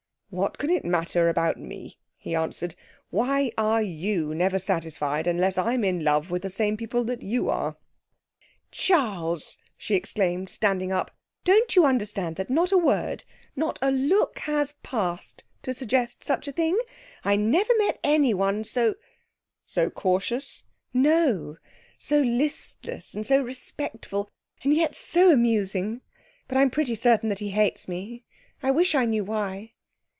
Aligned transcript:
'What 0.33 0.57
can 0.57 0.69
it 0.69 0.85
matter 0.85 1.27
about 1.27 1.59
me?' 1.59 1.99
he 2.15 2.33
answered. 2.33 2.73
'Why 3.09 3.51
are 3.57 3.81
you 3.81 4.33
never 4.33 4.59
satisfied 4.59 5.27
unless 5.27 5.57
I'm 5.57 5.83
in 5.83 6.05
love 6.05 6.31
with 6.31 6.43
the 6.43 6.49
same 6.49 6.77
people 6.77 7.03
that 7.03 7.21
you 7.21 7.49
are?' 7.49 7.75
'Charles!' 8.71 9.57
she 9.77 9.93
exclaimed, 9.93 10.49
standing 10.49 10.89
up. 10.89 11.11
'Don't 11.43 11.75
you 11.75 11.85
understand 11.85 12.37
that 12.37 12.49
not 12.49 12.71
a 12.71 12.77
word, 12.77 13.25
not 13.57 13.77
a 13.81 13.91
look 13.91 14.39
has 14.39 14.75
passed 14.83 15.43
to 15.63 15.73
suggest 15.73 16.23
such 16.23 16.47
a 16.47 16.53
thing? 16.53 16.79
I 17.25 17.35
never 17.35 17.73
met 17.77 17.99
anyone 18.01 18.63
so' 18.63 18.95
'So 19.65 19.89
cautious?' 19.89 20.63
'No, 20.93 21.57
so 21.97 22.21
listless, 22.21 23.13
and 23.13 23.25
so 23.25 23.41
respectful; 23.41 24.29
and 24.63 24.73
yet 24.73 24.95
so 24.95 25.29
amusing.... 25.29 25.99
But 26.47 26.57
I'm 26.57 26.69
pretty 26.69 26.95
certain 26.95 27.27
that 27.27 27.39
he 27.39 27.49
hates 27.49 27.89
me. 27.89 28.23
I 28.63 28.71
wish 28.71 28.95
I 28.95 29.03
knew 29.03 29.25
why.' 29.25 29.73